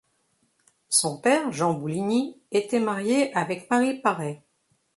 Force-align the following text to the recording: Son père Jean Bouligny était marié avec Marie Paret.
Son 0.89 1.19
père 1.19 1.51
Jean 1.51 1.75
Bouligny 1.75 2.41
était 2.49 2.79
marié 2.79 3.31
avec 3.35 3.69
Marie 3.69 4.01
Paret. 4.01 4.41